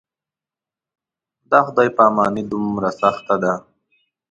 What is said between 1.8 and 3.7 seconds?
پاماني دومره سخته ده.